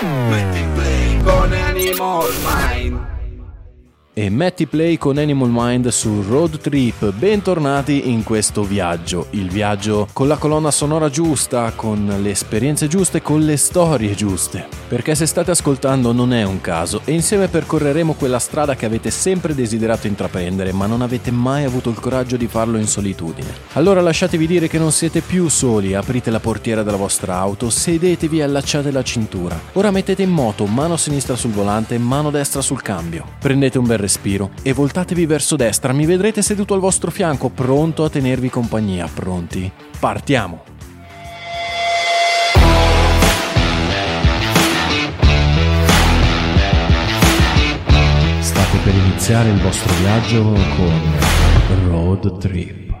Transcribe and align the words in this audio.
Metti 0.00 0.64
play 0.76 1.20
con 1.24 1.52
Animal 1.52 2.28
Mind. 2.44 3.17
E 4.18 4.30
metti 4.30 4.66
play 4.66 4.96
con 4.98 5.16
Animal 5.16 5.48
Mind 5.48 5.86
su 5.90 6.22
Road 6.22 6.58
Trip. 6.58 7.12
Bentornati 7.12 8.10
in 8.10 8.24
questo 8.24 8.64
viaggio, 8.64 9.28
il 9.30 9.48
viaggio 9.48 10.08
con 10.12 10.26
la 10.26 10.36
colonna 10.36 10.72
sonora 10.72 11.08
giusta, 11.08 11.72
con 11.76 12.16
le 12.20 12.30
esperienze 12.30 12.88
giuste, 12.88 13.22
con 13.22 13.42
le 13.42 13.56
storie 13.56 14.16
giuste. 14.16 14.66
Perché 14.88 15.14
se 15.14 15.24
state 15.24 15.52
ascoltando 15.52 16.10
non 16.10 16.32
è 16.32 16.42
un 16.42 16.60
caso 16.60 17.02
e 17.04 17.12
insieme 17.12 17.46
percorreremo 17.46 18.14
quella 18.14 18.40
strada 18.40 18.74
che 18.74 18.86
avete 18.86 19.12
sempre 19.12 19.54
desiderato 19.54 20.08
intraprendere, 20.08 20.72
ma 20.72 20.86
non 20.86 21.02
avete 21.02 21.30
mai 21.30 21.62
avuto 21.62 21.88
il 21.88 22.00
coraggio 22.00 22.36
di 22.36 22.48
farlo 22.48 22.76
in 22.76 22.88
solitudine. 22.88 23.54
Allora 23.74 24.00
lasciatevi 24.00 24.48
dire 24.48 24.66
che 24.66 24.78
non 24.78 24.90
siete 24.90 25.20
più 25.20 25.46
soli, 25.46 25.94
aprite 25.94 26.30
la 26.30 26.40
portiera 26.40 26.82
della 26.82 26.96
vostra 26.96 27.36
auto, 27.36 27.70
sedetevi 27.70 28.40
e 28.40 28.42
allacciate 28.42 28.90
la 28.90 29.04
cintura. 29.04 29.56
Ora 29.74 29.92
mettete 29.92 30.22
in 30.22 30.30
moto 30.30 30.66
mano 30.66 30.96
sinistra 30.96 31.36
sul 31.36 31.52
volante, 31.52 31.96
mano 31.98 32.30
destra 32.30 32.62
sul 32.62 32.82
cambio. 32.82 33.24
Prendete 33.38 33.78
un 33.78 33.86
bel 33.86 33.98
respiro 33.98 34.06
e 34.62 34.72
voltatevi 34.72 35.26
verso 35.26 35.54
destra, 35.54 35.92
mi 35.92 36.06
vedrete 36.06 36.40
seduto 36.42 36.74
al 36.74 36.80
vostro 36.80 37.10
fianco, 37.10 37.50
pronto 37.50 38.04
a 38.04 38.10
tenervi 38.10 38.48
compagnia. 38.48 39.06
Pronti? 39.06 39.70
Partiamo! 39.98 40.62
State 48.40 48.78
per 48.82 48.94
iniziare 48.94 49.50
il 49.50 49.60
vostro 49.60 49.94
viaggio 49.96 50.42
con 50.42 51.88
Road 51.88 52.38
Trip. 52.38 52.94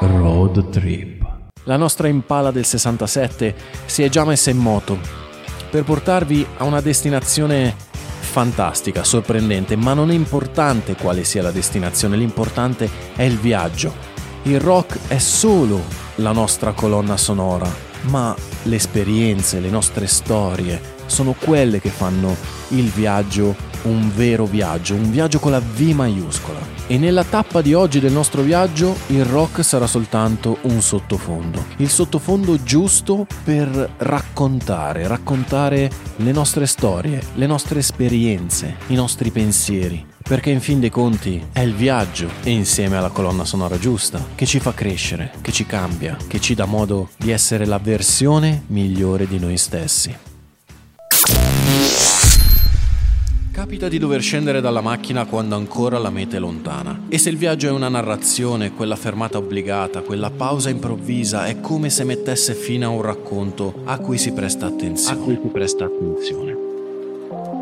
Road 0.00 0.68
Trip. 0.68 1.26
La 1.64 1.76
nostra 1.76 2.08
Impala 2.08 2.50
del 2.50 2.64
67 2.64 3.54
si 3.86 4.02
è 4.02 4.08
già 4.08 4.24
messa 4.24 4.50
in 4.50 4.58
moto 4.58 5.21
per 5.72 5.84
portarvi 5.84 6.46
a 6.58 6.64
una 6.64 6.82
destinazione 6.82 7.74
fantastica, 8.20 9.04
sorprendente, 9.04 9.74
ma 9.74 9.94
non 9.94 10.10
è 10.10 10.14
importante 10.14 10.94
quale 10.96 11.24
sia 11.24 11.40
la 11.40 11.50
destinazione, 11.50 12.18
l'importante 12.18 12.90
è 13.16 13.22
il 13.22 13.38
viaggio. 13.38 13.94
Il 14.42 14.60
rock 14.60 14.98
è 15.08 15.16
solo 15.16 15.80
la 16.16 16.32
nostra 16.32 16.72
colonna 16.72 17.16
sonora, 17.16 17.66
ma 18.02 18.36
le 18.64 18.76
esperienze, 18.76 19.60
le 19.60 19.70
nostre 19.70 20.06
storie 20.08 20.78
sono 21.06 21.34
quelle 21.38 21.80
che 21.80 21.88
fanno 21.88 22.36
il 22.68 22.90
viaggio 22.90 23.56
un 23.84 24.12
vero 24.14 24.44
viaggio, 24.44 24.94
un 24.94 25.10
viaggio 25.10 25.38
con 25.38 25.52
la 25.52 25.60
V 25.60 25.80
maiuscola. 25.80 26.58
E 26.88 26.98
nella 26.98 27.24
tappa 27.24 27.62
di 27.62 27.74
oggi 27.74 28.00
del 28.00 28.12
nostro 28.12 28.42
viaggio 28.42 28.96
il 29.08 29.24
rock 29.24 29.62
sarà 29.64 29.86
soltanto 29.86 30.58
un 30.62 30.82
sottofondo. 30.82 31.64
Il 31.76 31.88
sottofondo 31.88 32.62
giusto 32.62 33.26
per 33.44 33.94
raccontare, 33.98 35.06
raccontare 35.06 35.90
le 36.16 36.32
nostre 36.32 36.66
storie, 36.66 37.22
le 37.34 37.46
nostre 37.46 37.78
esperienze, 37.78 38.76
i 38.88 38.94
nostri 38.94 39.30
pensieri. 39.30 40.04
Perché 40.22 40.50
in 40.50 40.60
fin 40.60 40.80
dei 40.80 40.90
conti 40.90 41.44
è 41.52 41.60
il 41.60 41.74
viaggio 41.74 42.28
e 42.42 42.50
insieme 42.50 42.96
alla 42.96 43.10
colonna 43.10 43.44
sonora 43.44 43.78
giusta 43.78 44.24
che 44.34 44.46
ci 44.46 44.60
fa 44.60 44.72
crescere, 44.72 45.32
che 45.40 45.52
ci 45.52 45.66
cambia, 45.66 46.16
che 46.26 46.40
ci 46.40 46.54
dà 46.54 46.64
modo 46.64 47.10
di 47.16 47.30
essere 47.30 47.66
la 47.66 47.78
versione 47.78 48.64
migliore 48.68 49.26
di 49.26 49.38
noi 49.38 49.56
stessi. 49.56 50.14
Capita 53.62 53.86
di 53.86 53.98
dover 53.98 54.20
scendere 54.20 54.60
dalla 54.60 54.80
macchina 54.80 55.24
quando 55.24 55.54
ancora 55.54 55.96
la 55.96 56.10
meta 56.10 56.36
è 56.36 56.40
lontana. 56.40 57.02
E 57.08 57.16
se 57.16 57.30
il 57.30 57.36
viaggio 57.36 57.68
è 57.68 57.70
una 57.70 57.88
narrazione, 57.88 58.72
quella 58.72 58.96
fermata 58.96 59.38
obbligata, 59.38 60.00
quella 60.00 60.32
pausa 60.32 60.68
improvvisa 60.68 61.46
è 61.46 61.60
come 61.60 61.88
se 61.88 62.02
mettesse 62.02 62.54
fine 62.54 62.86
a 62.86 62.88
un 62.88 63.02
racconto 63.02 63.82
a 63.84 63.98
cui 63.98 64.18
si 64.18 64.32
presta 64.32 64.66
attenzione. 64.66 65.16
A 65.16 65.22
cui 65.22 65.38
si 65.40 65.48
presta 65.48 65.84
attenzione. 65.84 66.56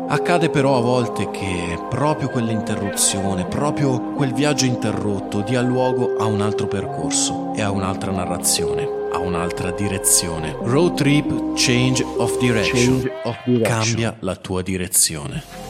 Accade 0.07 0.49
però 0.49 0.79
a 0.79 0.81
volte 0.81 1.29
che 1.29 1.79
proprio 1.87 2.29
quell'interruzione, 2.29 3.45
proprio 3.45 4.01
quel 4.15 4.33
viaggio 4.33 4.65
interrotto 4.65 5.41
dia 5.41 5.61
luogo 5.61 6.15
a 6.17 6.25
un 6.25 6.41
altro 6.41 6.65
percorso 6.65 7.53
e 7.55 7.61
a 7.61 7.69
un'altra 7.69 8.11
narrazione, 8.11 8.89
a 9.11 9.19
un'altra 9.19 9.69
direzione. 9.69 10.57
Road 10.63 10.95
trip, 10.95 11.53
change 11.53 12.03
of 12.17 12.39
direction. 12.39 13.01
Change 13.01 13.11
of 13.23 13.37
direction. 13.45 13.83
Cambia 13.83 14.15
la 14.21 14.35
tua 14.35 14.63
direzione. 14.63 15.60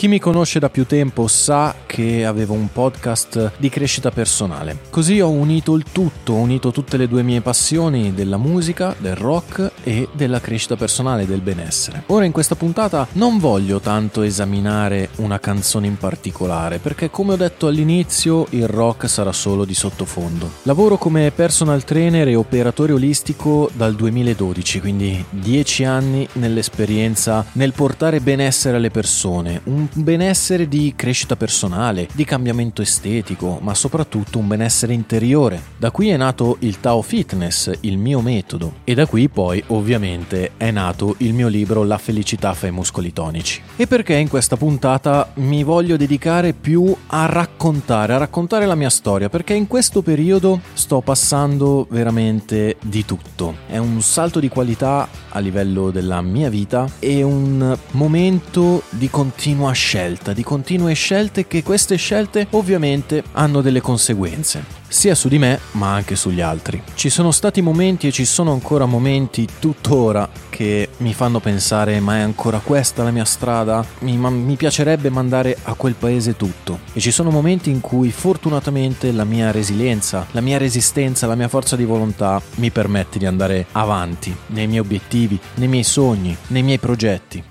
Chi 0.00 0.08
mi 0.08 0.18
conosce 0.18 0.58
da 0.58 0.70
più 0.70 0.86
tempo 0.86 1.26
sa 1.26 1.74
che 1.84 2.24
avevo 2.24 2.54
un 2.54 2.72
podcast 2.72 3.52
di 3.58 3.68
crescita 3.68 4.10
personale. 4.10 4.78
Così 4.88 5.20
ho 5.20 5.28
unito 5.28 5.74
il 5.74 5.84
tutto, 5.92 6.32
ho 6.32 6.36
unito 6.36 6.70
tutte 6.70 6.96
le 6.96 7.06
due 7.06 7.22
mie 7.22 7.42
passioni 7.42 8.14
della 8.14 8.38
musica, 8.38 8.94
del 8.96 9.14
rock 9.14 9.70
e 9.82 10.08
della 10.12 10.40
crescita 10.40 10.76
personale, 10.76 11.26
del 11.26 11.40
benessere. 11.40 12.04
Ora 12.06 12.24
in 12.24 12.32
questa 12.32 12.54
puntata 12.54 13.06
non 13.12 13.38
voglio 13.38 13.80
tanto 13.80 14.22
esaminare 14.22 15.10
una 15.16 15.38
canzone 15.38 15.86
in 15.86 15.96
particolare, 15.96 16.78
perché 16.78 17.10
come 17.10 17.34
ho 17.34 17.36
detto 17.36 17.66
all'inizio 17.66 18.46
il 18.50 18.66
rock 18.68 19.08
sarà 19.08 19.32
solo 19.32 19.64
di 19.64 19.74
sottofondo. 19.74 20.50
Lavoro 20.62 20.96
come 20.96 21.30
personal 21.30 21.84
trainer 21.84 22.28
e 22.28 22.34
operatore 22.34 22.92
olistico 22.92 23.70
dal 23.72 23.94
2012, 23.94 24.80
quindi 24.80 25.24
10 25.30 25.84
anni 25.84 26.28
nell'esperienza 26.34 27.44
nel 27.52 27.72
portare 27.72 28.20
benessere 28.20 28.76
alle 28.76 28.90
persone, 28.90 29.60
un 29.64 29.86
benessere 29.92 30.68
di 30.68 30.92
crescita 30.96 31.36
personale, 31.36 32.08
di 32.12 32.24
cambiamento 32.24 32.82
estetico, 32.82 33.58
ma 33.62 33.74
soprattutto 33.74 34.38
un 34.38 34.48
benessere 34.48 34.92
interiore. 34.92 35.60
Da 35.76 35.90
qui 35.90 36.08
è 36.08 36.16
nato 36.16 36.56
il 36.60 36.80
Tao 36.80 37.02
Fitness, 37.02 37.70
il 37.80 37.98
mio 37.98 38.20
metodo, 38.20 38.74
e 38.84 38.94
da 38.94 39.06
qui 39.06 39.28
poi 39.28 39.62
ovviamente 39.70 40.52
è 40.56 40.70
nato 40.70 41.14
il 41.18 41.34
mio 41.34 41.48
libro 41.48 41.82
La 41.82 41.98
felicità 41.98 42.54
fa 42.54 42.66
i 42.66 42.70
muscoli 42.70 43.12
tonici. 43.12 43.60
E 43.76 43.86
perché 43.86 44.14
in 44.14 44.28
questa 44.28 44.56
puntata 44.56 45.32
mi 45.34 45.62
voglio 45.62 45.96
dedicare 45.96 46.52
più 46.52 46.94
a 47.08 47.26
raccontare, 47.26 48.14
a 48.14 48.18
raccontare 48.18 48.66
la 48.66 48.74
mia 48.74 48.90
storia, 48.90 49.28
perché 49.28 49.54
in 49.54 49.66
questo 49.66 50.02
periodo 50.02 50.60
sto 50.72 51.00
passando 51.00 51.86
veramente 51.90 52.76
di 52.82 53.04
tutto. 53.04 53.56
È 53.66 53.78
un 53.78 54.00
salto 54.02 54.40
di 54.40 54.48
qualità 54.48 55.08
a 55.28 55.38
livello 55.38 55.90
della 55.90 56.20
mia 56.20 56.48
vita 56.48 56.88
e 56.98 57.22
un 57.22 57.76
momento 57.92 58.82
di 58.90 59.08
continua 59.10 59.72
scelta, 59.72 60.32
di 60.32 60.42
continue 60.42 60.92
scelte 60.94 61.46
che 61.46 61.62
queste 61.62 61.96
scelte 61.96 62.46
ovviamente 62.50 63.22
hanno 63.32 63.60
delle 63.60 63.80
conseguenze, 63.80 64.64
sia 64.88 65.14
su 65.14 65.28
di 65.28 65.38
me 65.38 65.60
ma 65.72 65.92
anche 65.92 66.16
sugli 66.16 66.40
altri. 66.40 66.82
Ci 66.94 67.08
sono 67.08 67.30
stati 67.30 67.60
momenti 67.60 68.08
e 68.08 68.12
ci 68.12 68.24
sono 68.24 68.52
ancora 68.52 68.86
momenti 68.86 69.46
tuttora 69.60 70.28
che 70.48 70.88
mi 70.96 71.14
fanno 71.14 71.38
pensare 71.38 72.00
ma 72.00 72.16
è 72.16 72.20
ancora 72.20 72.58
questa 72.58 73.04
la 73.04 73.12
mia 73.12 73.24
strada? 73.24 73.84
Mi, 74.00 74.16
ma, 74.16 74.30
mi 74.30 74.56
piacerebbe 74.56 75.10
mandare 75.10 75.56
a 75.62 75.74
quel 75.74 75.94
paese 75.94 76.36
tutto. 76.36 76.80
E 76.92 76.98
ci 76.98 77.12
sono 77.12 77.30
momenti 77.30 77.70
in 77.70 77.80
cui 77.80 78.10
fortunatamente 78.10 79.12
la 79.12 79.24
mia 79.24 79.52
resilienza, 79.52 80.26
la 80.32 80.40
mia 80.40 80.58
resistenza, 80.58 81.28
la 81.28 81.36
mia 81.36 81.48
forza 81.48 81.76
di 81.76 81.84
volontà 81.84 82.42
mi 82.56 82.70
permette 82.70 83.18
di 83.18 83.26
andare 83.26 83.66
avanti 83.72 84.34
nei 84.46 84.66
miei 84.66 84.80
obiettivi, 84.80 85.38
nei 85.54 85.68
miei 85.68 85.84
sogni, 85.84 86.36
nei 86.48 86.62
miei 86.62 86.78
progetti. 86.78 87.49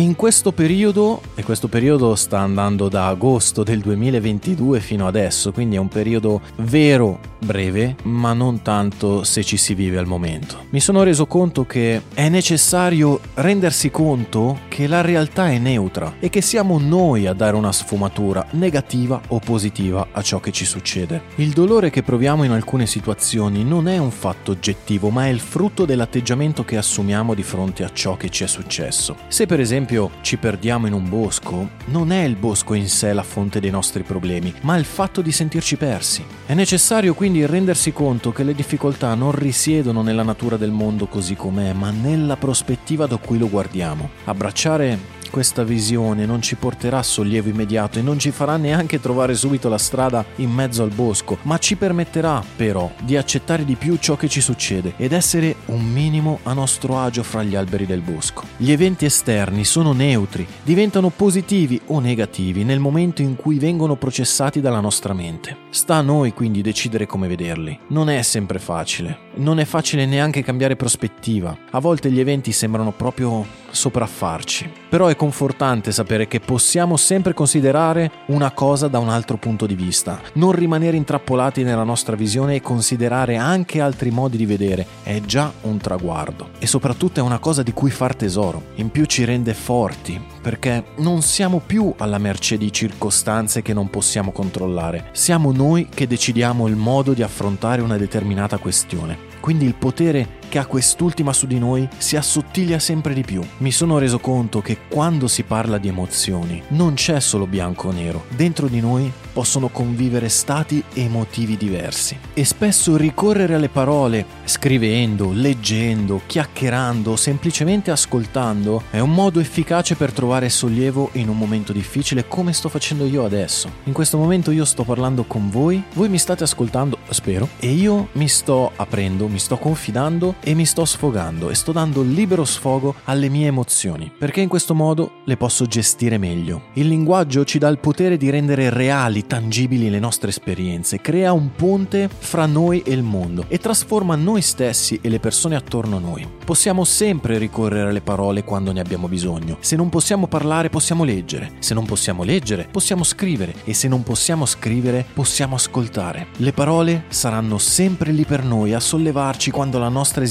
In 0.00 0.16
questo 0.16 0.50
periodo, 0.52 1.20
e 1.34 1.42
questo 1.42 1.68
periodo 1.68 2.14
sta 2.14 2.38
andando 2.38 2.88
da 2.88 3.08
agosto 3.08 3.62
del 3.62 3.80
2022 3.80 4.80
fino 4.80 5.06
adesso, 5.06 5.52
quindi 5.52 5.76
è 5.76 5.78
un 5.78 5.88
periodo 5.88 6.40
vero 6.56 7.20
breve, 7.38 7.96
ma 8.04 8.32
non 8.32 8.62
tanto 8.62 9.24
se 9.24 9.44
ci 9.44 9.58
si 9.58 9.74
vive 9.74 9.98
al 9.98 10.06
momento. 10.06 10.64
Mi 10.70 10.80
sono 10.80 11.02
reso 11.02 11.26
conto 11.26 11.66
che 11.66 12.00
è 12.14 12.30
necessario 12.30 13.20
rendersi 13.34 13.90
conto 13.90 14.60
che 14.68 14.86
la 14.86 15.02
realtà 15.02 15.50
è 15.50 15.58
neutra 15.58 16.14
e 16.18 16.30
che 16.30 16.40
siamo 16.40 16.78
noi 16.78 17.26
a 17.26 17.34
dare 17.34 17.56
una 17.56 17.72
sfumatura 17.72 18.46
negativa 18.52 19.20
o 19.28 19.38
positiva 19.38 20.08
a 20.12 20.22
ciò 20.22 20.40
che 20.40 20.50
ci 20.50 20.64
succede. 20.64 21.24
Il 21.36 21.50
dolore 21.50 21.90
che 21.90 22.02
proviamo 22.02 22.44
in 22.44 22.52
alcune 22.52 22.86
situazioni 22.86 23.64
non 23.64 23.86
è 23.86 23.98
un 23.98 24.10
fatto 24.10 24.52
oggettivo, 24.52 25.10
ma 25.10 25.26
è 25.26 25.28
il 25.28 25.40
frutto 25.40 25.84
dell'atteggiamento 25.84 26.64
che 26.64 26.78
assumiamo 26.78 27.34
di 27.34 27.42
fronte 27.42 27.84
a 27.84 27.90
ciò 27.92 28.16
che 28.16 28.30
ci 28.30 28.44
è 28.44 28.46
successo. 28.46 29.16
Se 29.28 29.44
per 29.44 29.60
esempio 29.60 29.89
ci 30.20 30.36
perdiamo 30.36 30.86
in 30.86 30.92
un 30.92 31.08
bosco, 31.08 31.70
non 31.86 32.12
è 32.12 32.22
il 32.22 32.36
bosco 32.36 32.74
in 32.74 32.88
sé 32.88 33.12
la 33.12 33.24
fonte 33.24 33.58
dei 33.58 33.70
nostri 33.70 34.04
problemi, 34.04 34.54
ma 34.60 34.76
il 34.76 34.84
fatto 34.84 35.20
di 35.20 35.32
sentirci 35.32 35.76
persi. 35.76 36.24
È 36.46 36.54
necessario 36.54 37.14
quindi 37.14 37.44
rendersi 37.44 37.92
conto 37.92 38.30
che 38.30 38.44
le 38.44 38.54
difficoltà 38.54 39.14
non 39.14 39.32
risiedono 39.32 40.02
nella 40.02 40.22
natura 40.22 40.56
del 40.56 40.70
mondo 40.70 41.06
così 41.06 41.34
com'è, 41.34 41.72
ma 41.72 41.90
nella 41.90 42.36
prospettiva 42.36 43.06
da 43.06 43.16
cui 43.16 43.38
lo 43.38 43.48
guardiamo. 43.48 44.10
Abbracciare 44.26 45.18
questa 45.30 45.64
visione 45.64 46.26
non 46.26 46.42
ci 46.42 46.56
porterà 46.56 47.02
sollievo 47.02 47.48
immediato 47.48 47.98
e 47.98 48.02
non 48.02 48.18
ci 48.18 48.30
farà 48.30 48.56
neanche 48.56 49.00
trovare 49.00 49.34
subito 49.34 49.68
la 49.68 49.78
strada 49.78 50.24
in 50.36 50.50
mezzo 50.50 50.82
al 50.82 50.90
bosco, 50.90 51.38
ma 51.42 51.56
ci 51.58 51.76
permetterà 51.76 52.44
però 52.56 52.90
di 53.02 53.16
accettare 53.16 53.64
di 53.64 53.76
più 53.76 53.96
ciò 53.96 54.16
che 54.16 54.28
ci 54.28 54.40
succede 54.40 54.94
ed 54.96 55.12
essere 55.12 55.56
un 55.66 55.82
minimo 55.82 56.40
a 56.42 56.52
nostro 56.52 56.98
agio 56.98 57.22
fra 57.22 57.42
gli 57.42 57.54
alberi 57.54 57.86
del 57.86 58.00
bosco. 58.00 58.44
Gli 58.56 58.72
eventi 58.72 59.04
esterni 59.06 59.64
sono 59.64 59.92
neutri, 59.92 60.46
diventano 60.62 61.08
positivi 61.10 61.80
o 61.86 62.00
negativi 62.00 62.64
nel 62.64 62.80
momento 62.80 63.22
in 63.22 63.36
cui 63.36 63.58
vengono 63.58 63.96
processati 63.96 64.60
dalla 64.60 64.80
nostra 64.80 65.14
mente. 65.14 65.56
Sta 65.70 65.96
a 65.96 66.02
noi 66.02 66.32
quindi 66.34 66.60
decidere 66.60 67.06
come 67.06 67.28
vederli. 67.28 67.78
Non 67.88 68.10
è 68.10 68.20
sempre 68.22 68.58
facile, 68.58 69.29
non 69.40 69.58
è 69.58 69.64
facile 69.64 70.06
neanche 70.06 70.42
cambiare 70.42 70.76
prospettiva. 70.76 71.56
A 71.70 71.80
volte 71.80 72.10
gli 72.10 72.20
eventi 72.20 72.52
sembrano 72.52 72.92
proprio 72.92 73.44
sopraffarci, 73.70 74.70
però 74.88 75.06
è 75.06 75.16
confortante 75.16 75.92
sapere 75.92 76.26
che 76.26 76.40
possiamo 76.40 76.96
sempre 76.96 77.34
considerare 77.34 78.10
una 78.26 78.50
cosa 78.50 78.88
da 78.88 78.98
un 78.98 79.08
altro 79.08 79.36
punto 79.36 79.66
di 79.66 79.74
vista, 79.74 80.20
non 80.34 80.52
rimanere 80.52 80.96
intrappolati 80.96 81.62
nella 81.62 81.84
nostra 81.84 82.16
visione 82.16 82.56
e 82.56 82.60
considerare 82.60 83.36
anche 83.36 83.80
altri 83.80 84.10
modi 84.10 84.36
di 84.36 84.46
vedere, 84.46 84.86
è 85.02 85.20
già 85.20 85.52
un 85.62 85.78
traguardo 85.78 86.50
e 86.58 86.66
soprattutto 86.66 87.20
è 87.20 87.22
una 87.22 87.38
cosa 87.38 87.62
di 87.62 87.72
cui 87.72 87.90
far 87.90 88.14
tesoro. 88.14 88.62
In 88.76 88.90
più 88.90 89.04
ci 89.04 89.24
rende 89.24 89.54
forti, 89.54 90.20
perché 90.42 90.84
non 90.96 91.22
siamo 91.22 91.62
più 91.64 91.94
alla 91.96 92.18
mercé 92.18 92.58
di 92.58 92.72
circostanze 92.72 93.62
che 93.62 93.72
non 93.72 93.88
possiamo 93.88 94.32
controllare, 94.32 95.08
siamo 95.12 95.52
noi 95.52 95.88
che 95.88 96.06
decidiamo 96.06 96.66
il 96.66 96.76
modo 96.76 97.12
di 97.12 97.22
affrontare 97.22 97.82
una 97.82 97.96
determinata 97.96 98.58
questione. 98.58 99.29
Quindi 99.40 99.64
il 99.64 99.74
potere 99.74 100.38
che 100.50 100.58
ha 100.58 100.66
quest'ultima 100.66 101.32
su 101.32 101.46
di 101.46 101.58
noi 101.58 101.88
si 101.96 102.16
assottiglia 102.16 102.78
sempre 102.78 103.14
di 103.14 103.22
più. 103.22 103.40
Mi 103.58 103.70
sono 103.70 103.96
reso 103.98 104.18
conto 104.18 104.60
che 104.60 104.76
quando 104.88 105.28
si 105.28 105.44
parla 105.44 105.78
di 105.78 105.88
emozioni 105.88 106.60
non 106.70 106.94
c'è 106.94 107.20
solo 107.20 107.46
bianco 107.46 107.88
o 107.88 107.92
nero, 107.92 108.24
dentro 108.36 108.66
di 108.66 108.80
noi 108.80 109.10
possono 109.32 109.68
convivere 109.68 110.28
stati 110.28 110.82
emotivi 110.92 111.56
diversi 111.56 112.18
e 112.34 112.44
spesso 112.44 112.96
ricorrere 112.96 113.54
alle 113.54 113.68
parole 113.68 114.26
scrivendo, 114.44 115.30
leggendo, 115.32 116.20
chiacchierando, 116.26 117.14
semplicemente 117.14 117.92
ascoltando 117.92 118.82
è 118.90 118.98
un 118.98 119.12
modo 119.12 119.38
efficace 119.38 119.94
per 119.94 120.12
trovare 120.12 120.48
sollievo 120.48 121.10
in 121.12 121.28
un 121.28 121.38
momento 121.38 121.72
difficile 121.72 122.26
come 122.26 122.52
sto 122.52 122.68
facendo 122.68 123.06
io 123.06 123.24
adesso. 123.24 123.70
In 123.84 123.92
questo 123.92 124.18
momento 124.18 124.50
io 124.50 124.64
sto 124.64 124.82
parlando 124.82 125.22
con 125.24 125.48
voi, 125.48 125.80
voi 125.94 126.08
mi 126.08 126.18
state 126.18 126.42
ascoltando, 126.42 126.98
spero, 127.10 127.48
e 127.60 127.68
io 127.68 128.08
mi 128.12 128.26
sto 128.26 128.72
aprendo, 128.74 129.28
mi 129.28 129.38
sto 129.38 129.56
confidando 129.56 130.34
e 130.42 130.54
mi 130.54 130.64
sto 130.64 130.84
sfogando 130.84 131.50
e 131.50 131.54
sto 131.54 131.72
dando 131.72 132.02
libero 132.02 132.44
sfogo 132.44 132.94
alle 133.04 133.28
mie 133.28 133.46
emozioni, 133.46 134.10
perché 134.16 134.40
in 134.40 134.48
questo 134.48 134.74
modo 134.74 135.20
le 135.24 135.36
posso 135.36 135.66
gestire 135.66 136.18
meglio. 136.18 136.62
Il 136.74 136.88
linguaggio 136.88 137.44
ci 137.44 137.58
dà 137.58 137.68
il 137.68 137.78
potere 137.78 138.16
di 138.16 138.30
rendere 138.30 138.70
reali, 138.70 139.26
tangibili 139.26 139.90
le 139.90 139.98
nostre 139.98 140.30
esperienze, 140.30 141.00
crea 141.00 141.32
un 141.32 141.52
ponte 141.54 142.08
fra 142.18 142.46
noi 142.46 142.82
e 142.82 142.92
il 142.92 143.02
mondo 143.02 143.44
e 143.48 143.58
trasforma 143.58 144.16
noi 144.16 144.42
stessi 144.42 144.98
e 145.02 145.08
le 145.08 145.20
persone 145.20 145.56
attorno 145.56 145.96
a 145.96 146.00
noi. 146.00 146.26
Possiamo 146.44 146.84
sempre 146.84 147.38
ricorrere 147.38 147.90
alle 147.90 148.00
parole 148.00 148.42
quando 148.42 148.72
ne 148.72 148.80
abbiamo 148.80 149.08
bisogno. 149.08 149.58
Se 149.60 149.76
non 149.76 149.88
possiamo 149.88 150.26
parlare 150.26 150.70
possiamo 150.70 151.04
leggere, 151.04 151.52
se 151.58 151.74
non 151.74 151.84
possiamo 151.84 152.22
leggere 152.22 152.68
possiamo 152.70 153.04
scrivere 153.04 153.54
e 153.64 153.74
se 153.74 153.88
non 153.88 154.02
possiamo 154.02 154.46
scrivere 154.46 155.04
possiamo 155.12 155.54
ascoltare. 155.54 156.28
Le 156.36 156.52
parole 156.52 157.04
saranno 157.08 157.58
sempre 157.58 158.10
lì 158.10 158.24
per 158.24 158.42
noi 158.42 158.74
a 158.74 158.80
sollevarci 158.80 159.50
quando 159.50 159.78
la 159.78 159.88
nostra 159.88 160.22
esistenza 160.22 160.29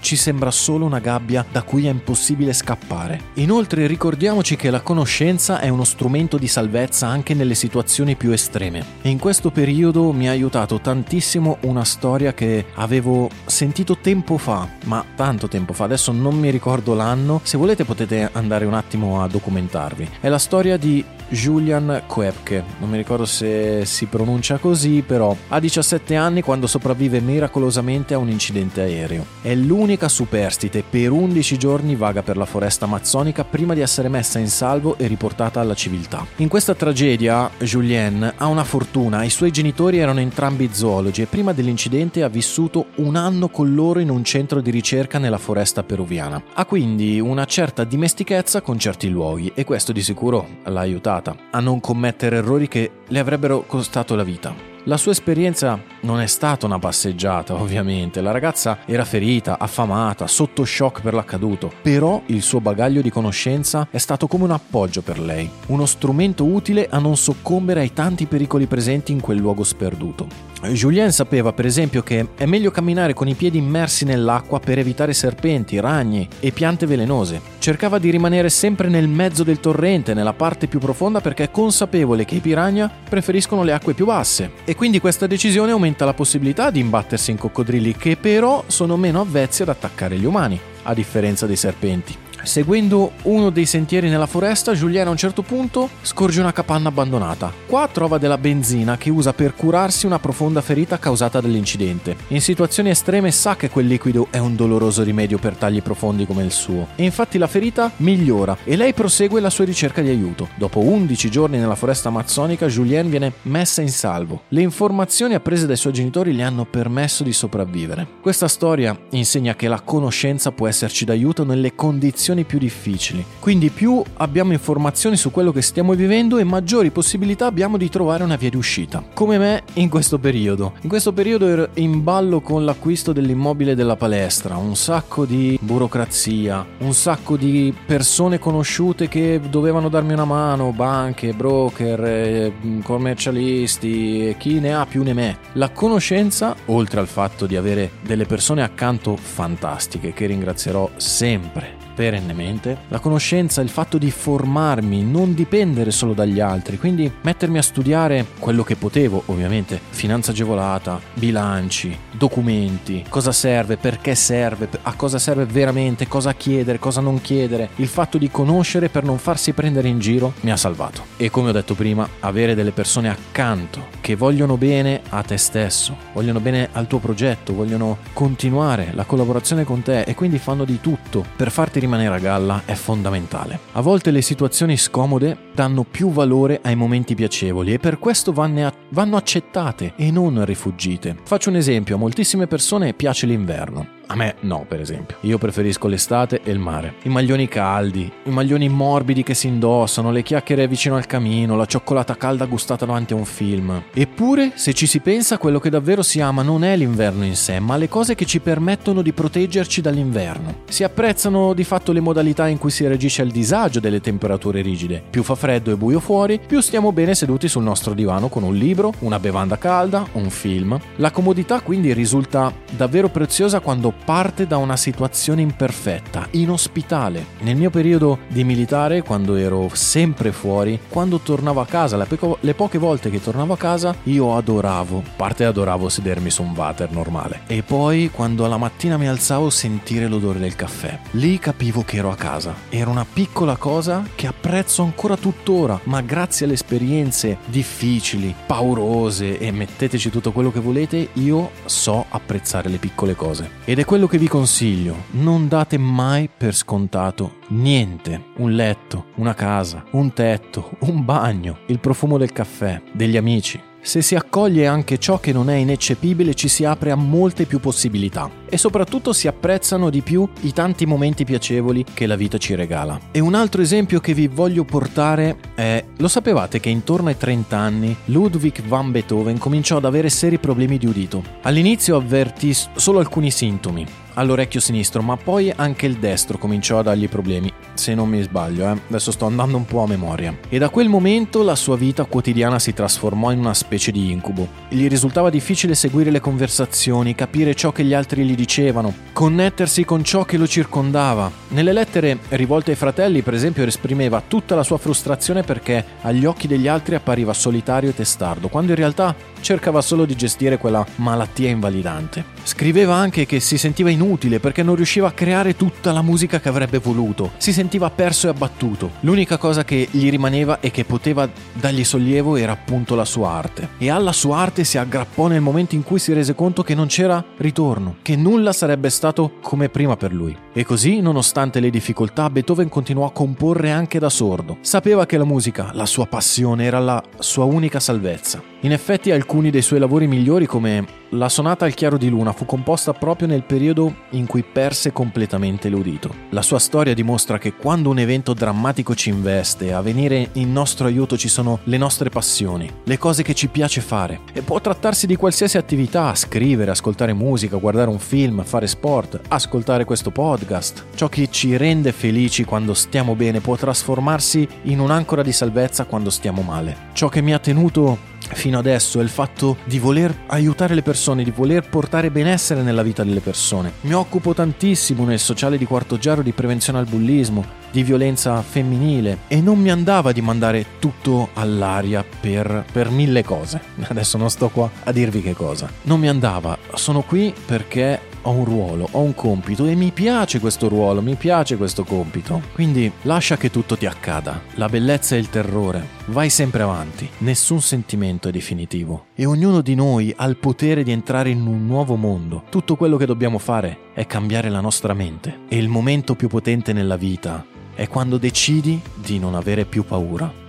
ci 0.00 0.16
sembra 0.16 0.50
solo 0.50 0.84
una 0.84 0.98
gabbia 0.98 1.44
da 1.50 1.62
cui 1.62 1.86
è 1.86 1.90
impossibile 1.90 2.52
scappare. 2.52 3.20
Inoltre 3.34 3.86
ricordiamoci 3.86 4.56
che 4.56 4.70
la 4.70 4.80
conoscenza 4.80 5.60
è 5.60 5.68
uno 5.68 5.84
strumento 5.84 6.38
di 6.38 6.48
salvezza 6.48 7.06
anche 7.06 7.34
nelle 7.34 7.54
situazioni 7.54 8.16
più 8.16 8.30
estreme 8.30 8.84
e 9.02 9.08
in 9.08 9.18
questo 9.18 9.50
periodo 9.50 10.12
mi 10.12 10.28
ha 10.28 10.32
aiutato 10.32 10.80
tantissimo 10.80 11.58
una 11.62 11.84
storia 11.84 12.34
che 12.34 12.66
avevo 12.74 13.28
sentito 13.44 13.98
tempo 13.98 14.38
fa, 14.38 14.68
ma 14.84 15.04
tanto 15.14 15.48
tempo 15.48 15.72
fa, 15.72 15.84
adesso 15.84 16.12
non 16.12 16.38
mi 16.38 16.50
ricordo 16.50 16.94
l'anno, 16.94 17.40
se 17.42 17.56
volete 17.56 17.84
potete 17.84 18.28
andare 18.32 18.64
un 18.64 18.74
attimo 18.74 19.22
a 19.22 19.28
documentarvi. 19.28 20.08
È 20.20 20.28
la 20.28 20.38
storia 20.38 20.76
di 20.76 21.04
Julian 21.28 22.02
Koepke, 22.06 22.62
non 22.78 22.90
mi 22.90 22.96
ricordo 22.96 23.24
se 23.24 23.84
si 23.84 24.06
pronuncia 24.06 24.58
così, 24.58 25.02
però 25.06 25.36
ha 25.48 25.60
17 25.60 26.14
anni 26.14 26.42
quando 26.42 26.66
sopravvive 26.66 27.20
miracolosamente 27.20 28.14
a 28.14 28.18
un 28.18 28.28
incidente 28.28 28.80
aereo. 28.80 29.15
È 29.40 29.54
l'unica 29.54 30.08
superstite, 30.08 30.82
per 30.88 31.10
11 31.10 31.56
giorni 31.56 31.96
vaga 31.96 32.22
per 32.22 32.36
la 32.36 32.44
foresta 32.44 32.84
amazzonica 32.84 33.44
prima 33.44 33.74
di 33.74 33.80
essere 33.80 34.08
messa 34.08 34.38
in 34.38 34.48
salvo 34.48 34.96
e 34.98 35.06
riportata 35.06 35.60
alla 35.60 35.74
civiltà. 35.74 36.26
In 36.36 36.48
questa 36.48 36.74
tragedia 36.74 37.50
Julien 37.58 38.34
ha 38.36 38.46
una 38.46 38.64
fortuna, 38.64 39.24
i 39.24 39.30
suoi 39.30 39.50
genitori 39.50 39.98
erano 39.98 40.20
entrambi 40.20 40.70
zoologi 40.72 41.22
e 41.22 41.26
prima 41.26 41.52
dell'incidente 41.52 42.22
ha 42.22 42.28
vissuto 42.28 42.86
un 42.96 43.16
anno 43.16 43.48
con 43.48 43.74
loro 43.74 44.00
in 44.00 44.10
un 44.10 44.24
centro 44.24 44.60
di 44.60 44.70
ricerca 44.70 45.18
nella 45.18 45.38
foresta 45.38 45.82
peruviana. 45.82 46.42
Ha 46.54 46.64
quindi 46.64 47.20
una 47.20 47.44
certa 47.44 47.84
dimestichezza 47.84 48.60
con 48.60 48.78
certi 48.78 49.08
luoghi 49.08 49.52
e 49.54 49.64
questo 49.64 49.92
di 49.92 50.02
sicuro 50.02 50.46
l'ha 50.64 50.80
aiutato 50.80 51.36
a 51.50 51.60
non 51.60 51.80
commettere 51.80 52.36
errori 52.36 52.68
che 52.68 52.90
le 53.06 53.18
avrebbero 53.18 53.64
costato 53.66 54.14
la 54.14 54.24
vita. 54.24 54.75
La 54.88 54.96
sua 54.96 55.10
esperienza 55.10 55.82
non 56.02 56.20
è 56.20 56.26
stata 56.26 56.64
una 56.64 56.78
passeggiata, 56.78 57.54
ovviamente. 57.60 58.20
La 58.20 58.30
ragazza 58.30 58.78
era 58.86 59.04
ferita, 59.04 59.58
affamata, 59.58 60.28
sotto 60.28 60.64
shock 60.64 61.00
per 61.00 61.12
l'accaduto, 61.12 61.72
però 61.82 62.22
il 62.26 62.40
suo 62.40 62.60
bagaglio 62.60 63.00
di 63.00 63.10
conoscenza 63.10 63.88
è 63.90 63.98
stato 63.98 64.28
come 64.28 64.44
un 64.44 64.52
appoggio 64.52 65.02
per 65.02 65.18
lei, 65.18 65.50
uno 65.66 65.86
strumento 65.86 66.44
utile 66.44 66.86
a 66.88 67.00
non 67.00 67.16
soccombere 67.16 67.80
ai 67.80 67.92
tanti 67.92 68.26
pericoli 68.26 68.66
presenti 68.66 69.10
in 69.10 69.20
quel 69.20 69.38
luogo 69.38 69.64
sperduto. 69.64 70.28
Julien 70.62 71.12
sapeva 71.12 71.52
per 71.52 71.66
esempio 71.66 72.02
che 72.02 72.28
è 72.36 72.46
meglio 72.46 72.70
camminare 72.70 73.12
con 73.12 73.28
i 73.28 73.34
piedi 73.34 73.58
immersi 73.58 74.04
nell'acqua 74.04 74.60
per 74.60 74.78
evitare 74.78 75.12
serpenti, 75.12 75.80
ragni 75.80 76.28
e 76.38 76.52
piante 76.52 76.86
velenose. 76.86 77.54
Cercava 77.66 77.98
di 77.98 78.10
rimanere 78.10 78.48
sempre 78.48 78.88
nel 78.88 79.08
mezzo 79.08 79.42
del 79.42 79.58
torrente, 79.58 80.14
nella 80.14 80.34
parte 80.34 80.68
più 80.68 80.78
profonda 80.78 81.20
perché 81.20 81.42
è 81.42 81.50
consapevole 81.50 82.24
che 82.24 82.36
i 82.36 82.40
piranha 82.40 82.88
preferiscono 83.08 83.64
le 83.64 83.72
acque 83.72 83.92
più 83.92 84.04
basse 84.04 84.52
e 84.64 84.76
quindi 84.76 85.00
questa 85.00 85.26
decisione 85.26 85.72
aumenta 85.72 86.04
la 86.04 86.14
possibilità 86.14 86.70
di 86.70 86.78
imbattersi 86.78 87.32
in 87.32 87.38
coccodrilli 87.38 87.96
che 87.96 88.16
però 88.16 88.62
sono 88.68 88.96
meno 88.96 89.20
avvezzi 89.20 89.62
ad 89.62 89.70
attaccare 89.70 90.16
gli 90.16 90.24
umani, 90.24 90.60
a 90.84 90.94
differenza 90.94 91.46
dei 91.46 91.56
serpenti. 91.56 92.25
Seguendo 92.46 93.10
uno 93.22 93.50
dei 93.50 93.66
sentieri 93.66 94.08
nella 94.08 94.26
foresta, 94.26 94.72
Julien 94.72 95.08
a 95.08 95.10
un 95.10 95.16
certo 95.16 95.42
punto 95.42 95.90
scorge 96.02 96.40
una 96.40 96.52
capanna 96.52 96.88
abbandonata. 96.88 97.52
Qua 97.66 97.88
trova 97.90 98.18
della 98.18 98.38
benzina 98.38 98.96
che 98.96 99.10
usa 99.10 99.32
per 99.32 99.56
curarsi 99.56 100.06
una 100.06 100.20
profonda 100.20 100.60
ferita 100.60 100.96
causata 101.00 101.40
dall'incidente. 101.40 102.16
In 102.28 102.40
situazioni 102.40 102.90
estreme 102.90 103.32
sa 103.32 103.56
che 103.56 103.68
quel 103.68 103.88
liquido 103.88 104.28
è 104.30 104.38
un 104.38 104.54
doloroso 104.54 105.02
rimedio 105.02 105.38
per 105.38 105.56
tagli 105.56 105.82
profondi 105.82 106.24
come 106.24 106.44
il 106.44 106.52
suo. 106.52 106.86
E 106.94 107.02
infatti 107.02 107.36
la 107.36 107.48
ferita 107.48 107.90
migliora 107.96 108.56
e 108.62 108.76
lei 108.76 108.94
prosegue 108.94 109.40
la 109.40 109.50
sua 109.50 109.64
ricerca 109.64 110.00
di 110.00 110.08
aiuto. 110.08 110.48
Dopo 110.54 110.78
11 110.78 111.28
giorni 111.28 111.58
nella 111.58 111.74
foresta 111.74 112.10
amazzonica, 112.10 112.68
Julien 112.68 113.10
viene 113.10 113.32
messa 113.42 113.82
in 113.82 113.90
salvo. 113.90 114.42
Le 114.48 114.62
informazioni 114.62 115.34
apprese 115.34 115.66
dai 115.66 115.76
suoi 115.76 115.92
genitori 115.92 116.32
le 116.32 116.44
hanno 116.44 116.64
permesso 116.64 117.24
di 117.24 117.32
sopravvivere. 117.32 118.06
Questa 118.22 118.46
storia 118.46 118.96
insegna 119.10 119.56
che 119.56 119.66
la 119.66 119.80
conoscenza 119.80 120.52
può 120.52 120.68
esserci 120.68 121.04
d'aiuto 121.04 121.44
nelle 121.44 121.74
condizioni 121.74 122.35
situazioni 122.36 122.44
più 122.44 122.58
difficili. 122.58 123.24
Quindi 123.38 123.70
più 123.70 124.02
abbiamo 124.18 124.52
informazioni 124.52 125.16
su 125.16 125.30
quello 125.30 125.52
che 125.52 125.62
stiamo 125.62 125.94
vivendo 125.94 126.38
e 126.38 126.44
maggiori 126.44 126.90
possibilità 126.90 127.46
abbiamo 127.46 127.76
di 127.76 127.88
trovare 127.88 128.24
una 128.24 128.36
via 128.36 128.50
di 128.50 128.56
uscita. 128.56 129.02
Come 129.14 129.38
me 129.38 129.62
in 129.74 129.88
questo 129.88 130.18
periodo. 130.18 130.74
In 130.82 130.88
questo 130.88 131.12
periodo 131.12 131.46
ero 131.46 131.68
in 131.74 132.02
ballo 132.02 132.40
con 132.40 132.64
l'acquisto 132.64 133.12
dell'immobile 133.12 133.74
della 133.74 133.96
palestra, 133.96 134.56
un 134.56 134.76
sacco 134.76 135.24
di 135.24 135.58
burocrazia, 135.60 136.64
un 136.78 136.92
sacco 136.92 137.36
di 137.36 137.74
persone 137.86 138.38
conosciute 138.38 139.08
che 139.08 139.40
dovevano 139.48 139.88
darmi 139.88 140.12
una 140.12 140.24
mano, 140.24 140.72
banche, 140.72 141.32
broker, 141.32 142.04
eh, 142.04 142.52
commercialisti, 142.82 144.34
chi 144.38 144.60
ne 144.60 144.74
ha 144.74 144.86
più 144.86 145.02
ne 145.02 145.14
mette. 145.14 145.48
La 145.54 145.70
conoscenza, 145.70 146.54
oltre 146.66 147.00
al 147.00 147.06
fatto 147.06 147.46
di 147.46 147.56
avere 147.56 147.90
delle 148.02 148.26
persone 148.26 148.62
accanto 148.62 149.16
fantastiche 149.16 150.12
che 150.12 150.26
ringrazierò 150.26 150.90
sempre 150.96 151.75
perennemente. 151.96 152.76
La 152.88 153.00
conoscenza, 153.00 153.62
il 153.62 153.70
fatto 153.70 153.96
di 153.96 154.10
formarmi, 154.10 155.02
non 155.02 155.32
dipendere 155.32 155.90
solo 155.90 156.12
dagli 156.12 156.38
altri, 156.38 156.76
quindi 156.76 157.10
mettermi 157.22 157.56
a 157.56 157.62
studiare 157.62 158.26
quello 158.38 158.62
che 158.62 158.76
potevo, 158.76 159.22
ovviamente, 159.26 159.80
finanza 159.88 160.30
agevolata, 160.30 161.00
bilanci, 161.14 161.96
documenti, 162.12 163.04
cosa 163.08 163.32
serve, 163.32 163.78
perché 163.78 164.14
serve, 164.14 164.68
a 164.82 164.92
cosa 164.94 165.18
serve 165.18 165.46
veramente, 165.46 166.06
cosa 166.06 166.34
chiedere, 166.34 166.78
cosa 166.78 167.00
non 167.00 167.20
chiedere. 167.22 167.70
Il 167.76 167.88
fatto 167.88 168.18
di 168.18 168.30
conoscere 168.30 168.90
per 168.90 169.02
non 169.02 169.16
farsi 169.16 169.52
prendere 169.52 169.88
in 169.88 169.98
giro 169.98 170.34
mi 170.40 170.52
ha 170.52 170.56
salvato. 170.56 171.04
E 171.16 171.30
come 171.30 171.48
ho 171.48 171.52
detto 171.52 171.74
prima, 171.74 172.06
avere 172.20 172.54
delle 172.54 172.72
persone 172.72 173.08
accanto 173.08 173.86
che 174.02 174.16
vogliono 174.16 174.58
bene 174.58 175.00
a 175.08 175.22
te 175.22 175.38
stesso, 175.38 175.96
vogliono 176.12 176.40
bene 176.40 176.68
al 176.72 176.86
tuo 176.86 176.98
progetto, 176.98 177.54
vogliono 177.54 177.98
continuare 178.12 178.90
la 178.92 179.04
collaborazione 179.04 179.64
con 179.64 179.80
te 179.82 180.02
e 180.02 180.14
quindi 180.14 180.38
fanno 180.38 180.64
di 180.64 180.80
tutto 180.80 181.24
per 181.34 181.50
farti 181.50 181.78
rimanere 181.78 181.84
a 181.94 182.18
galla 182.18 182.62
è 182.64 182.74
fondamentale. 182.74 183.58
A 183.72 183.80
volte 183.80 184.10
le 184.10 184.22
situazioni 184.22 184.76
scomode 184.76 185.50
danno 185.54 185.84
più 185.84 186.10
valore 186.10 186.60
ai 186.62 186.76
momenti 186.76 187.14
piacevoli 187.14 187.72
e 187.72 187.78
per 187.78 187.98
questo 187.98 188.32
vanno, 188.32 189.16
accettate 189.16 189.94
e 189.96 190.10
non 190.10 190.44
rifuggite. 190.44 191.16
Faccio 191.24 191.50
un 191.50 191.56
esempio, 191.56 191.94
a 191.94 191.98
moltissime 191.98 192.46
persone 192.46 192.94
piace 192.94 193.26
l'inverno. 193.26 193.94
A 194.08 194.14
me 194.14 194.36
no, 194.40 194.64
per 194.68 194.80
esempio. 194.80 195.16
Io 195.22 195.36
preferisco 195.36 195.88
l'estate 195.88 196.40
e 196.44 196.50
il 196.52 196.60
mare. 196.60 196.94
I 197.02 197.08
maglioni 197.08 197.48
caldi, 197.48 198.10
i 198.24 198.30
maglioni 198.30 198.68
morbidi 198.68 199.24
che 199.24 199.34
si 199.34 199.48
indossano, 199.48 200.12
le 200.12 200.22
chiacchiere 200.22 200.68
vicino 200.68 200.96
al 200.96 201.06
camino, 201.06 201.56
la 201.56 201.66
cioccolata 201.66 202.16
calda 202.16 202.44
gustata 202.46 202.86
davanti 202.86 203.14
a 203.14 203.16
un 203.16 203.24
film. 203.24 203.82
Eppure, 203.92 204.52
se 204.54 204.72
ci 204.74 204.86
si 204.86 205.00
pensa, 205.00 205.38
quello 205.38 205.58
che 205.58 205.70
davvero 205.70 206.02
si 206.02 206.20
ama 206.20 206.42
non 206.42 206.62
è 206.62 206.76
l'inverno 206.76 207.24
in 207.24 207.34
sé, 207.34 207.58
ma 207.58 207.76
le 207.76 207.88
cose 207.88 208.14
che 208.14 208.26
ci 208.26 208.38
permettono 208.38 209.02
di 209.02 209.12
proteggerci 209.12 209.80
dall'inverno. 209.80 210.62
Si 210.68 210.84
apprezzano 210.84 211.52
di 211.52 211.64
fatto 211.64 211.90
le 211.90 212.00
modalità 212.00 212.46
in 212.46 212.58
cui 212.58 212.70
si 212.70 212.86
reagisce 212.86 213.22
al 213.22 213.28
disagio 213.28 213.80
delle 213.80 214.00
temperature 214.00 214.60
rigide. 214.60 215.02
Più 215.10 215.24
fa 215.24 215.34
freddo 215.34 215.72
e 215.72 215.76
buio 215.76 215.98
fuori, 215.98 216.40
più 216.46 216.60
stiamo 216.60 216.92
bene 216.92 217.16
seduti 217.16 217.48
sul 217.48 217.64
nostro 217.64 217.92
divano 217.92 218.28
con 218.28 218.44
un 218.44 218.54
libro, 218.54 218.92
una 219.00 219.18
bevanda 219.18 219.58
calda, 219.58 220.06
un 220.12 220.30
film. 220.30 220.78
La 220.96 221.10
comodità 221.10 221.60
quindi 221.60 221.92
risulta 221.92 222.52
davvero 222.76 223.08
preziosa 223.08 223.58
quando 223.58 223.94
parte 224.04 224.46
da 224.46 224.56
una 224.58 224.76
situazione 224.76 225.42
imperfetta, 225.42 226.26
inospitale. 226.32 227.26
Nel 227.40 227.56
mio 227.56 227.70
periodo 227.70 228.18
di 228.28 228.44
militare, 228.44 229.02
quando 229.02 229.34
ero 229.36 229.68
sempre 229.72 230.32
fuori, 230.32 230.78
quando 230.88 231.18
tornavo 231.18 231.60
a 231.60 231.66
casa, 231.66 231.96
le, 231.96 232.04
po- 232.04 232.38
le 232.40 232.54
poche 232.54 232.78
volte 232.78 233.10
che 233.10 233.22
tornavo 233.22 233.54
a 233.54 233.56
casa, 233.58 233.94
io 234.04 234.36
adoravo, 234.36 234.98
a 234.98 235.10
parte 235.16 235.44
adoravo 235.44 235.88
sedermi 235.88 236.30
su 236.30 236.42
un 236.42 236.54
water 236.54 236.90
normale. 236.90 237.40
E 237.46 237.62
poi 237.62 238.10
quando 238.12 238.44
alla 238.44 238.56
mattina 238.56 238.96
mi 238.96 239.08
alzavo 239.08 239.50
sentire 239.50 240.06
l'odore 240.06 240.38
del 240.38 240.54
caffè. 240.54 240.98
Lì 241.12 241.38
capivo 241.38 241.82
che 241.82 241.96
ero 241.96 242.10
a 242.10 242.16
casa. 242.16 242.54
Era 242.68 242.90
una 242.90 243.06
piccola 243.10 243.56
cosa 243.56 244.04
che 244.14 244.26
apprezzo 244.26 244.82
ancora 244.82 245.16
tuttora, 245.16 245.80
ma 245.84 246.00
grazie 246.02 246.44
alle 246.44 246.54
esperienze 246.54 247.38
difficili, 247.46 248.34
paurose 248.46 249.38
e 249.38 249.50
metteteci 249.50 250.10
tutto 250.10 250.32
quello 250.32 250.52
che 250.52 250.60
volete, 250.60 251.08
io 251.14 251.50
so 251.64 252.04
apprezzare 252.08 252.68
le 252.68 252.78
piccole 252.78 253.14
cose. 253.14 253.50
Ed 253.64 253.78
è 253.78 253.84
quello 253.86 254.08
che 254.08 254.18
vi 254.18 254.26
consiglio, 254.26 255.04
non 255.12 255.46
date 255.46 255.78
mai 255.78 256.28
per 256.28 256.56
scontato 256.56 257.36
niente, 257.50 258.32
un 258.38 258.50
letto, 258.50 259.06
una 259.14 259.32
casa, 259.32 259.84
un 259.92 260.12
tetto, 260.12 260.72
un 260.80 261.04
bagno, 261.04 261.58
il 261.66 261.78
profumo 261.78 262.18
del 262.18 262.32
caffè, 262.32 262.82
degli 262.92 263.16
amici. 263.16 263.62
Se 263.86 264.02
si 264.02 264.16
accoglie 264.16 264.66
anche 264.66 264.98
ciò 264.98 265.20
che 265.20 265.32
non 265.32 265.48
è 265.48 265.54
ineccepibile 265.54 266.34
ci 266.34 266.48
si 266.48 266.64
apre 266.64 266.90
a 266.90 266.96
molte 266.96 267.44
più 267.44 267.60
possibilità 267.60 268.28
e 268.48 268.58
soprattutto 268.58 269.12
si 269.12 269.28
apprezzano 269.28 269.90
di 269.90 270.00
più 270.00 270.28
i 270.40 270.52
tanti 270.52 270.86
momenti 270.86 271.24
piacevoli 271.24 271.84
che 271.94 272.06
la 272.06 272.16
vita 272.16 272.36
ci 272.36 272.56
regala. 272.56 272.98
E 273.12 273.20
un 273.20 273.34
altro 273.34 273.62
esempio 273.62 274.00
che 274.00 274.12
vi 274.12 274.26
voglio 274.26 274.64
portare 274.64 275.36
è, 275.54 275.84
lo 275.98 276.08
sapevate 276.08 276.58
che 276.58 276.68
intorno 276.68 277.10
ai 277.10 277.16
30 277.16 277.56
anni 277.56 277.96
Ludwig 278.06 278.60
van 278.64 278.90
Beethoven 278.90 279.38
cominciò 279.38 279.76
ad 279.76 279.84
avere 279.84 280.08
seri 280.08 280.38
problemi 280.38 280.78
di 280.78 280.86
udito. 280.86 281.22
All'inizio 281.42 281.94
avvertì 281.94 282.52
solo 282.74 282.98
alcuni 282.98 283.30
sintomi, 283.30 283.86
all'orecchio 284.16 284.60
sinistro, 284.60 285.02
ma 285.02 285.16
poi 285.16 285.52
anche 285.54 285.86
il 285.86 285.96
destro 285.96 286.38
cominciò 286.38 286.78
a 286.78 286.82
dargli 286.82 287.08
problemi, 287.08 287.52
se 287.74 287.94
non 287.94 288.08
mi 288.08 288.22
sbaglio, 288.22 288.64
eh. 288.64 288.78
adesso 288.88 289.10
sto 289.10 289.26
andando 289.26 289.56
un 289.56 289.64
po' 289.64 289.82
a 289.82 289.86
memoria. 289.86 290.36
E 290.48 290.58
da 290.58 290.68
quel 290.68 290.88
momento 290.88 291.42
la 291.42 291.54
sua 291.54 291.76
vita 291.76 292.04
quotidiana 292.04 292.58
si 292.58 292.72
trasformò 292.72 293.30
in 293.30 293.38
una 293.38 293.54
specie 293.54 293.92
di 293.92 294.10
incubo. 294.10 294.48
Gli 294.68 294.88
risultava 294.88 295.30
difficile 295.30 295.74
seguire 295.74 296.10
le 296.10 296.20
conversazioni, 296.20 297.14
capire 297.14 297.54
ciò 297.54 297.72
che 297.72 297.84
gli 297.84 297.94
altri 297.94 298.24
gli 298.24 298.34
dicevano, 298.34 298.92
connettersi 299.12 299.84
con 299.84 300.02
ciò 300.02 300.24
che 300.24 300.38
lo 300.38 300.46
circondava. 300.46 301.30
Nelle 301.48 301.72
lettere 301.72 302.18
rivolte 302.30 302.70
ai 302.70 302.76
fratelli, 302.76 303.22
per 303.22 303.34
esempio, 303.34 303.64
esprimeva 303.64 304.22
tutta 304.26 304.54
la 304.54 304.62
sua 304.62 304.78
frustrazione 304.78 305.42
perché 305.42 305.84
agli 306.02 306.24
occhi 306.24 306.46
degli 306.46 306.68
altri 306.68 306.94
appariva 306.94 307.32
solitario 307.32 307.90
e 307.90 307.94
testardo, 307.94 308.48
quando 308.48 308.72
in 308.72 308.78
realtà 308.78 309.14
cercava 309.40 309.80
solo 309.80 310.06
di 310.06 310.16
gestire 310.16 310.56
quella 310.58 310.84
malattia 310.96 311.50
invalidante. 311.50 312.24
Scriveva 312.42 312.94
anche 312.94 313.26
che 313.26 313.40
si 313.40 313.58
sentiva 313.58 313.90
inutile 313.90 314.05
perché 314.40 314.62
non 314.62 314.76
riusciva 314.76 315.08
a 315.08 315.12
creare 315.12 315.56
tutta 315.56 315.90
la 315.90 316.00
musica 316.00 316.38
che 316.38 316.48
avrebbe 316.48 316.78
voluto, 316.78 317.32
si 317.38 317.52
sentiva 317.52 317.90
perso 317.90 318.28
e 318.28 318.30
abbattuto. 318.30 318.92
L'unica 319.00 319.36
cosa 319.36 319.64
che 319.64 319.88
gli 319.90 320.08
rimaneva 320.08 320.60
e 320.60 320.70
che 320.70 320.84
poteva 320.84 321.28
dargli 321.52 321.82
sollievo 321.82 322.36
era 322.36 322.52
appunto 322.52 322.94
la 322.94 323.04
sua 323.04 323.30
arte. 323.30 323.70
E 323.78 323.90
alla 323.90 324.12
sua 324.12 324.38
arte 324.38 324.62
si 324.62 324.78
aggrappò 324.78 325.26
nel 325.26 325.40
momento 325.40 325.74
in 325.74 325.82
cui 325.82 325.98
si 325.98 326.12
rese 326.12 326.34
conto 326.36 326.62
che 326.62 326.76
non 326.76 326.86
c'era 326.86 327.22
ritorno, 327.38 327.96
che 328.02 328.14
nulla 328.14 328.52
sarebbe 328.52 328.90
stato 328.90 329.32
come 329.42 329.68
prima 329.68 329.96
per 329.96 330.12
lui. 330.12 330.36
E 330.52 330.64
così, 330.64 331.00
nonostante 331.00 331.58
le 331.58 331.70
difficoltà, 331.70 332.30
Beethoven 332.30 332.68
continuò 332.68 333.06
a 333.06 333.12
comporre 333.12 333.72
anche 333.72 333.98
da 333.98 334.08
sordo. 334.08 334.58
Sapeva 334.60 335.04
che 335.04 335.18
la 335.18 335.24
musica, 335.24 335.70
la 335.72 335.86
sua 335.86 336.06
passione, 336.06 336.64
era 336.64 336.78
la 336.78 337.02
sua 337.18 337.44
unica 337.44 337.80
salvezza. 337.80 338.40
In 338.60 338.72
effetti 338.72 339.10
alcuni 339.10 339.50
dei 339.50 339.60
suoi 339.60 339.78
lavori 339.78 340.06
migliori 340.06 340.46
come 340.46 340.84
la 341.10 341.28
sonata 341.28 341.66
al 341.66 341.74
chiaro 341.74 341.98
di 341.98 342.08
luna 342.08 342.32
fu 342.32 342.46
composta 342.46 342.94
proprio 342.94 343.28
nel 343.28 343.44
periodo 343.44 343.94
in 344.10 344.26
cui 344.26 344.42
perse 344.42 344.92
completamente 344.92 345.68
l'udito. 345.68 346.12
La 346.30 346.42
sua 346.42 346.58
storia 346.58 346.94
dimostra 346.94 347.38
che 347.38 347.54
quando 347.54 347.90
un 347.90 347.98
evento 347.98 348.32
drammatico 348.32 348.94
ci 348.94 349.10
investe, 349.10 349.72
a 349.72 349.82
venire 349.82 350.30
in 350.32 350.52
nostro 350.52 350.86
aiuto 350.86 351.18
ci 351.18 351.28
sono 351.28 351.60
le 351.64 351.76
nostre 351.76 352.08
passioni, 352.08 352.68
le 352.82 352.98
cose 352.98 353.22
che 353.22 353.34
ci 353.34 353.48
piace 353.48 353.82
fare. 353.82 354.20
E 354.32 354.40
può 354.40 354.58
trattarsi 354.60 355.06
di 355.06 355.16
qualsiasi 355.16 355.58
attività, 355.58 356.14
scrivere, 356.14 356.70
ascoltare 356.70 357.12
musica, 357.12 357.58
guardare 357.58 357.90
un 357.90 357.98
film, 357.98 358.42
fare 358.42 358.66
sport, 358.66 359.20
ascoltare 359.28 359.84
questo 359.84 360.10
podcast. 360.10 360.86
Ciò 360.94 361.08
che 361.08 361.28
ci 361.30 361.56
rende 361.56 361.92
felici 361.92 362.44
quando 362.44 362.72
stiamo 362.72 363.14
bene 363.14 363.40
può 363.40 363.54
trasformarsi 363.54 364.48
in 364.62 364.80
un'ancora 364.80 365.22
di 365.22 365.32
salvezza 365.32 365.84
quando 365.84 366.10
stiamo 366.10 366.40
male. 366.40 366.88
Ciò 366.94 367.08
che 367.08 367.20
mi 367.20 367.34
ha 367.34 367.38
tenuto 367.38 368.14
fino 368.32 368.58
adesso 368.58 369.00
è 369.00 369.02
il 369.02 369.08
fatto 369.08 369.56
di 369.64 369.78
voler 369.78 370.14
aiutare 370.26 370.74
le 370.74 370.82
persone, 370.82 371.24
di 371.24 371.30
voler 371.30 371.68
portare 371.68 372.10
benessere 372.10 372.62
nella 372.62 372.82
vita 372.82 373.04
delle 373.04 373.20
persone. 373.20 373.72
Mi 373.82 373.94
occupo 373.94 374.34
tantissimo 374.34 375.04
nel 375.04 375.18
sociale 375.18 375.58
di 375.58 375.64
Quarto 375.64 375.98
Giaro 375.98 376.22
di 376.22 376.32
prevenzione 376.32 376.78
al 376.78 376.86
bullismo, 376.86 377.44
di 377.70 377.82
violenza 377.82 378.40
femminile 378.42 379.18
e 379.28 379.40
non 379.40 379.58
mi 379.58 379.70
andava 379.70 380.12
di 380.12 380.20
mandare 380.20 380.64
tutto 380.78 381.30
all'aria 381.34 382.04
per, 382.20 382.64
per 382.70 382.90
mille 382.90 383.22
cose. 383.22 383.60
Adesso 383.86 384.18
non 384.18 384.30
sto 384.30 384.48
qua 384.48 384.70
a 384.84 384.92
dirvi 384.92 385.22
che 385.22 385.34
cosa. 385.34 385.68
Non 385.82 386.00
mi 386.00 386.08
andava, 386.08 386.56
sono 386.74 387.02
qui 387.02 387.32
perché 387.44 388.14
ho 388.26 388.30
un 388.30 388.44
ruolo, 388.44 388.88
ho 388.90 389.00
un 389.00 389.14
compito 389.14 389.66
e 389.66 389.74
mi 389.74 389.92
piace 389.92 390.40
questo 390.40 390.68
ruolo, 390.68 391.00
mi 391.00 391.14
piace 391.14 391.56
questo 391.56 391.84
compito. 391.84 392.42
Quindi 392.52 392.90
lascia 393.02 393.36
che 393.36 393.50
tutto 393.50 393.76
ti 393.76 393.86
accada. 393.86 394.42
La 394.54 394.68
bellezza 394.68 395.14
e 395.14 395.18
il 395.18 395.30
terrore. 395.30 395.94
Vai 396.06 396.28
sempre 396.28 396.62
avanti. 396.62 397.08
Nessun 397.18 397.60
sentimento 397.60 398.28
è 398.28 398.32
definitivo. 398.32 399.06
E 399.14 399.26
ognuno 399.26 399.60
di 399.60 399.74
noi 399.74 400.12
ha 400.16 400.26
il 400.26 400.36
potere 400.36 400.82
di 400.82 400.90
entrare 400.90 401.30
in 401.30 401.46
un 401.46 401.66
nuovo 401.66 401.94
mondo. 401.94 402.42
Tutto 402.50 402.74
quello 402.74 402.96
che 402.96 403.06
dobbiamo 403.06 403.38
fare 403.38 403.78
è 403.94 404.06
cambiare 404.06 404.50
la 404.50 404.60
nostra 404.60 404.92
mente. 404.92 405.40
E 405.48 405.56
il 405.56 405.68
momento 405.68 406.14
più 406.16 406.28
potente 406.28 406.72
nella 406.72 406.96
vita 406.96 407.44
è 407.74 407.86
quando 407.86 408.18
decidi 408.18 408.80
di 408.94 409.18
non 409.18 409.34
avere 409.34 409.64
più 409.64 409.84
paura. 409.84 410.44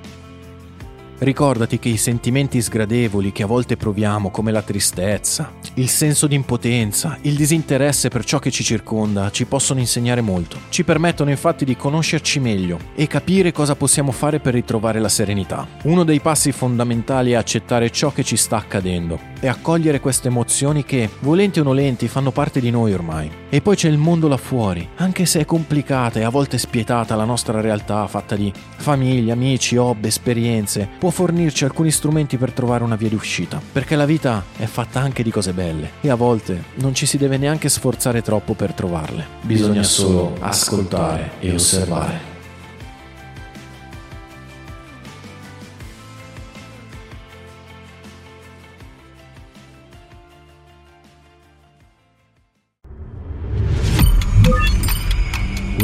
Ricordati 1.20 1.80
che 1.80 1.90
i 1.90 1.98
sentimenti 1.98 2.62
sgradevoli 2.62 3.32
che 3.32 3.42
a 3.44 3.48
volte 3.48 3.76
proviamo, 3.76 4.30
come 4.30 4.52
la 4.52 4.62
tristezza, 4.62 5.52
il 5.78 5.90
senso 5.90 6.26
di 6.26 6.36
impotenza, 6.36 7.18
il 7.22 7.36
disinteresse 7.36 8.10
per 8.10 8.24
ciò 8.24 8.40
che 8.40 8.50
ci 8.50 8.64
circonda, 8.64 9.30
ci 9.30 9.46
possono 9.46 9.80
insegnare 9.80 10.22
molto. 10.22 10.58
Ci 10.70 10.84
permettono 10.84 11.30
infatti 11.30 11.66
di 11.66 11.76
conoscerci 11.76 12.40
meglio 12.40 12.80
e 12.96 13.06
capire 13.08 13.52
cosa 13.52 13.76
possiamo 13.76 14.12
fare 14.12 14.40
per 14.40 14.54
ritrovare 14.54 15.00
la 15.00 15.10
serenità. 15.10 15.68
Uno 15.84 16.04
dei 16.04 16.20
passi 16.20 16.52
fondamentali 16.52 17.32
è 17.32 17.36
accettare 17.36 17.92
ciò 17.92 18.12
che 18.12 18.24
ci 18.24 18.38
sta 18.38 18.58
accadendo 18.58 19.36
e 19.40 19.48
accogliere 19.48 20.00
queste 20.00 20.28
emozioni 20.28 20.84
che, 20.84 21.10
volenti 21.20 21.60
o 21.60 21.64
nolenti, 21.64 22.08
fanno 22.08 22.32
parte 22.32 22.60
di 22.60 22.70
noi 22.70 22.94
ormai. 22.94 23.30
E 23.50 23.62
poi 23.62 23.76
c'è 23.76 23.90
il 23.90 23.98
mondo 23.98 24.28
là 24.28 24.38
fuori, 24.38 24.88
anche 24.96 25.26
se 25.26 25.40
è 25.40 25.46
complicata 25.46 26.20
e 26.20 26.24
a 26.24 26.30
volte 26.30 26.58
spietata 26.58 27.16
la 27.16 27.24
nostra 27.24 27.62
realtà 27.62 28.06
fatta 28.08 28.36
di 28.36 28.52
famiglia, 28.78 29.34
amici, 29.34 29.78
hobby, 29.78 30.08
esperienze, 30.08 30.88
può 30.98 31.10
fornirci 31.10 31.64
alcuni 31.64 31.92
strumenti 31.92 32.38
per 32.38 32.52
trovare 32.52 32.84
una 32.84 32.96
via 32.96 33.10
di 33.10 33.16
uscita, 33.16 33.62
perché 33.72 33.96
la 33.96 34.06
vita 34.06 34.44
è 34.56 34.66
fatta 34.66 35.00
anche 35.00 35.24
di 35.24 35.32
cose 35.32 35.54
belle 35.54 35.92
e 36.02 36.10
a 36.10 36.16
volte 36.16 36.64
non 36.76 36.94
ci 36.94 37.06
si 37.06 37.18
deve 37.18 37.38
neanche 37.38 37.70
sforzare 37.70 38.22
troppo 38.22 38.54
per 38.54 38.74
trovarle. 38.74 39.26
Bisogna 39.42 39.84
solo 39.84 40.36
ascoltare 40.40 41.32
e 41.40 41.54
osservare. 41.54 42.37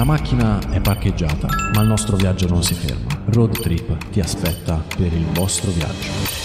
La 0.03 0.09
macchina 0.09 0.59
è 0.69 0.81
parcheggiata, 0.81 1.47
ma 1.73 1.81
il 1.81 1.87
nostro 1.87 2.17
viaggio 2.17 2.45
non 2.49 2.61
si 2.61 2.73
ferma. 2.73 3.21
Road 3.27 3.61
Trip 3.61 4.09
ti 4.09 4.19
aspetta 4.19 4.83
per 4.97 5.13
il 5.13 5.25
vostro 5.27 5.71
viaggio. 5.71 6.42